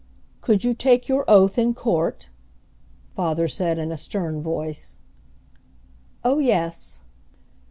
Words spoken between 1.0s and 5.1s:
your oath in court?" father said in a stern voice.